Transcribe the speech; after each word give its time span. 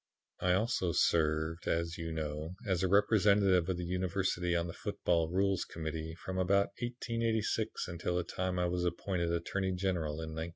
"I 0.39 0.53
also 0.53 0.93
served, 0.93 1.67
as 1.67 1.99
you 1.99 2.11
know, 2.11 2.55
as 2.65 2.81
a 2.81 2.87
representative 2.87 3.69
of 3.69 3.77
the 3.77 3.85
University 3.85 4.55
on 4.55 4.65
the 4.65 4.73
Football 4.73 5.29
Rules 5.29 5.63
Committee 5.63 6.15
from 6.15 6.39
about 6.39 6.69
1886 6.81 7.87
until 7.87 8.15
the 8.17 8.23
time 8.23 8.57
I 8.57 8.65
was 8.65 8.83
appointed 8.83 9.31
Attorney 9.31 9.73
General 9.73 10.13
in 10.13 10.33
1911. 10.33 10.49